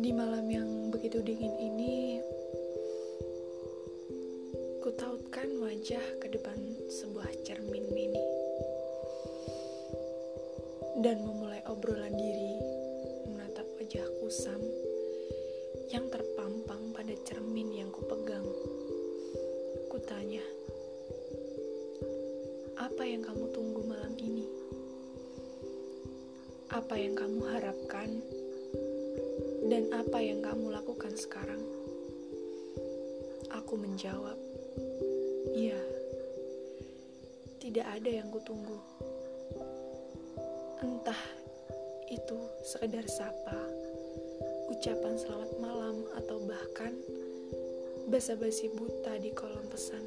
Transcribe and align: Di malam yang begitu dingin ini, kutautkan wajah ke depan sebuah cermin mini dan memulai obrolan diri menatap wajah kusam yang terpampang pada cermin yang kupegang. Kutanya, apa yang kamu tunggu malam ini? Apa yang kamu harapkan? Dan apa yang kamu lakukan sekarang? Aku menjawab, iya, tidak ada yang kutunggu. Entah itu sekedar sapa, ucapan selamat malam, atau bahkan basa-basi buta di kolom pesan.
Di 0.00 0.16
malam 0.16 0.48
yang 0.48 0.88
begitu 0.88 1.20
dingin 1.20 1.52
ini, 1.60 2.16
kutautkan 4.80 5.60
wajah 5.60 6.00
ke 6.16 6.32
depan 6.32 6.56
sebuah 6.88 7.28
cermin 7.44 7.84
mini 7.92 8.24
dan 11.04 11.20
memulai 11.20 11.60
obrolan 11.68 12.16
diri 12.16 12.56
menatap 13.28 13.68
wajah 13.76 14.08
kusam 14.24 14.64
yang 15.92 16.08
terpampang 16.08 16.96
pada 16.96 17.12
cermin 17.28 17.68
yang 17.68 17.92
kupegang. 17.92 18.48
Kutanya, 19.92 20.44
apa 22.80 23.04
yang 23.04 23.20
kamu 23.20 23.52
tunggu 23.52 23.84
malam 23.84 24.16
ini? 24.16 24.48
Apa 26.72 26.96
yang 26.96 27.12
kamu 27.12 27.44
harapkan? 27.52 28.39
Dan 29.70 29.86
apa 29.94 30.18
yang 30.18 30.42
kamu 30.42 30.74
lakukan 30.74 31.14
sekarang? 31.14 31.62
Aku 33.54 33.78
menjawab, 33.78 34.34
iya, 35.54 35.78
tidak 37.62 37.86
ada 37.86 38.10
yang 38.10 38.26
kutunggu. 38.34 38.82
Entah 40.82 41.22
itu 42.10 42.34
sekedar 42.66 43.06
sapa, 43.06 43.62
ucapan 44.74 45.14
selamat 45.14 45.52
malam, 45.62 46.02
atau 46.18 46.42
bahkan 46.42 46.90
basa-basi 48.10 48.74
buta 48.74 49.22
di 49.22 49.30
kolom 49.30 49.70
pesan. 49.70 50.02